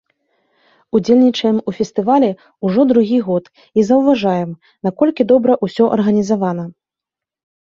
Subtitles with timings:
[0.99, 2.31] Удзельнічаем у фестывалі
[2.67, 3.45] ўжо другі год
[3.81, 4.51] і заўважаем,
[4.89, 6.65] наколькі добра ўсё арганізавана.